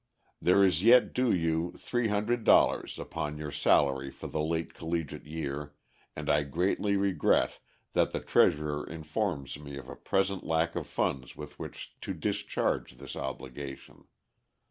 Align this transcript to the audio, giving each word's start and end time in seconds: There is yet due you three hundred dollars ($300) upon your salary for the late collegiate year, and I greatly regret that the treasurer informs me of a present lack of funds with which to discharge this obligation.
There 0.41 0.63
is 0.63 0.81
yet 0.81 1.13
due 1.13 1.31
you 1.31 1.73
three 1.77 2.07
hundred 2.07 2.43
dollars 2.43 2.95
($300) 2.95 3.01
upon 3.03 3.37
your 3.37 3.51
salary 3.51 4.09
for 4.09 4.25
the 4.25 4.41
late 4.41 4.73
collegiate 4.73 5.27
year, 5.27 5.75
and 6.15 6.27
I 6.27 6.41
greatly 6.41 6.95
regret 6.97 7.59
that 7.93 8.11
the 8.11 8.19
treasurer 8.19 8.83
informs 8.83 9.59
me 9.59 9.77
of 9.77 9.87
a 9.89 9.95
present 9.95 10.43
lack 10.43 10.75
of 10.75 10.87
funds 10.87 11.35
with 11.35 11.59
which 11.59 11.93
to 12.01 12.15
discharge 12.15 12.93
this 12.95 13.15
obligation. 13.15 14.05